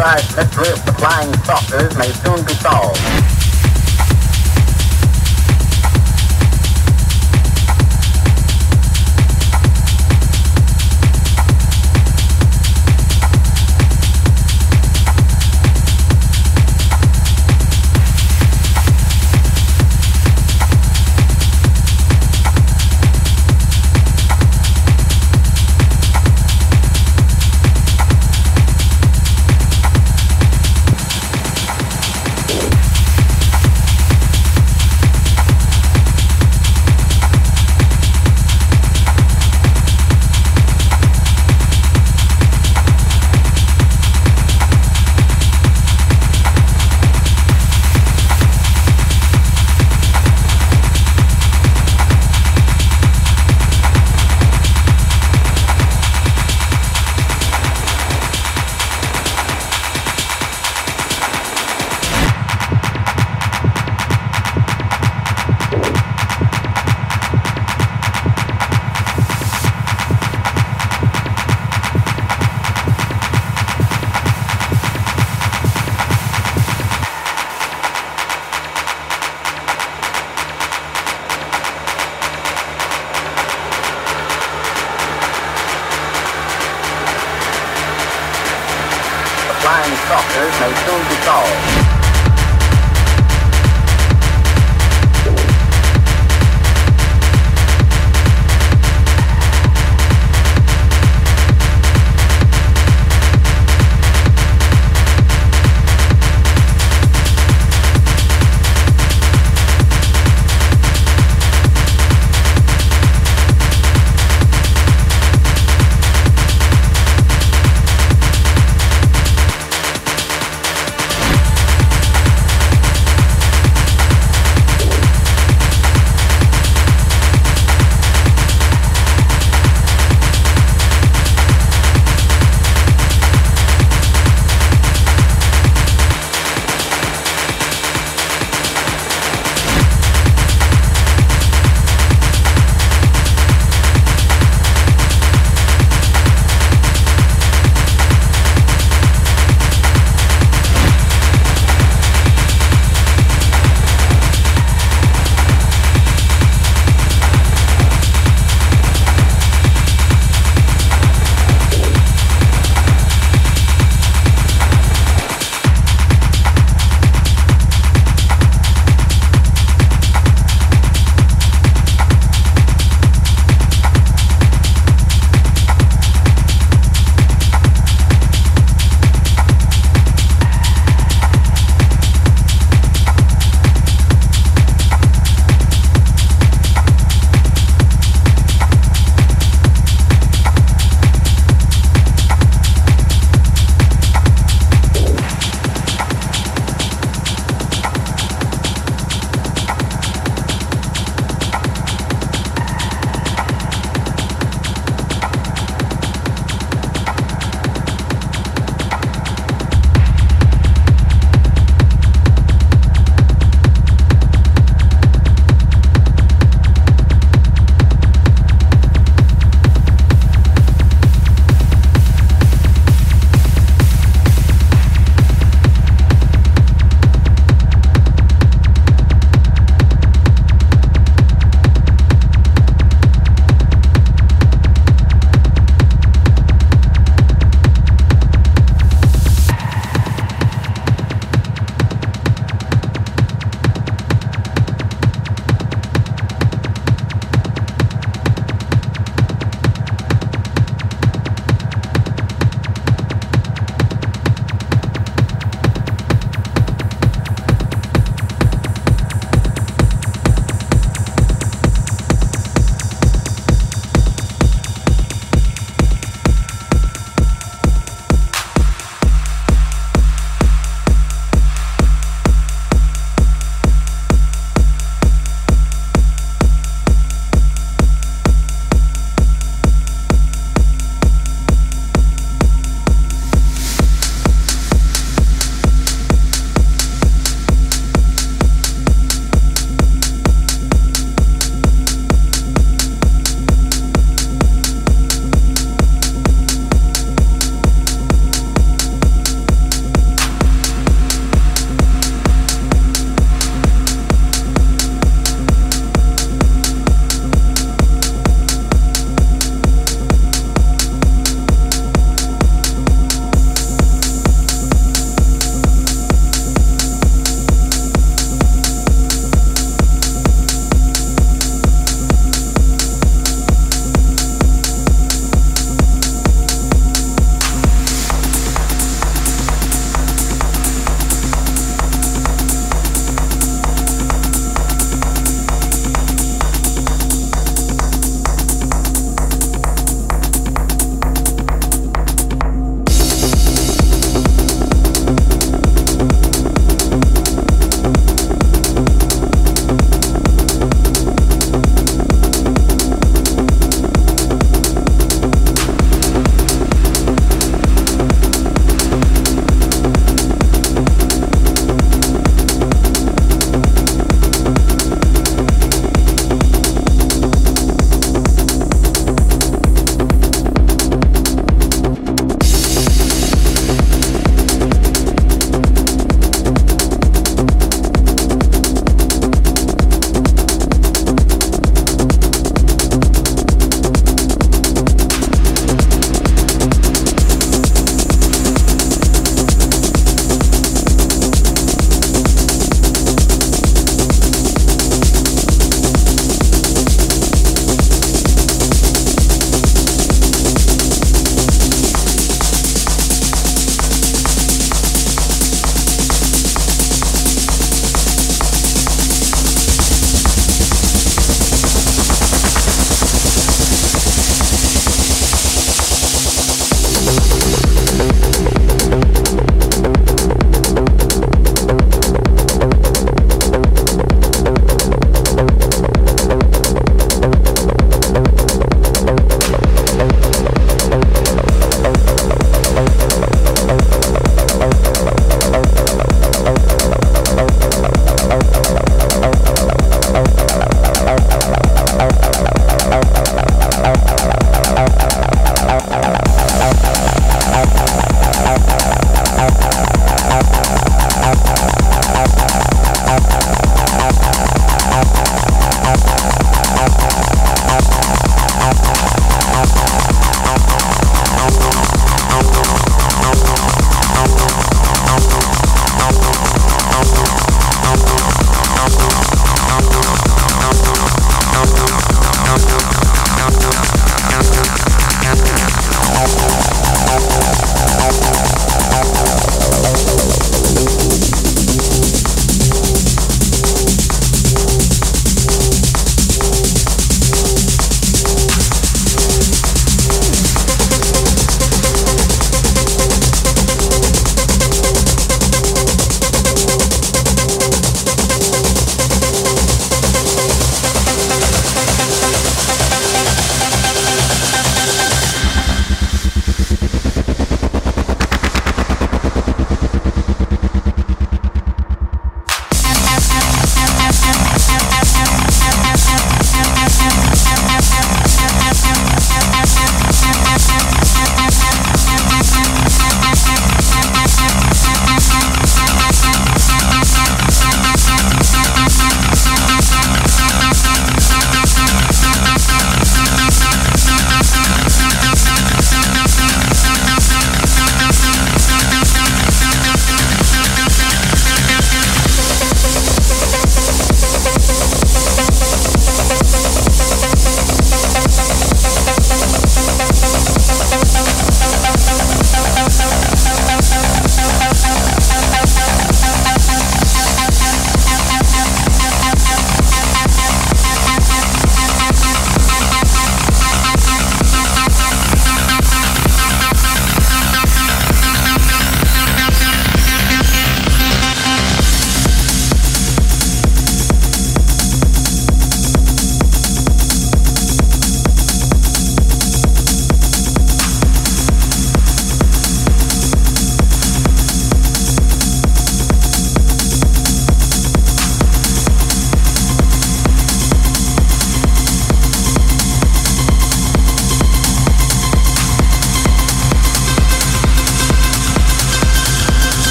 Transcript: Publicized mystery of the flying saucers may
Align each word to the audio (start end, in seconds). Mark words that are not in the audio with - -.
Publicized 0.00 0.36
mystery 0.36 0.72
of 0.72 0.84
the 0.86 0.92
flying 0.94 1.32
saucers 1.44 1.96
may 1.98 2.10